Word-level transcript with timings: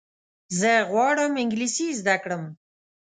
زه 0.59 0.71
غواړم 0.89 1.31
انګلیسي 1.43 1.87
زده 1.99 2.15
کړم. 2.23 2.43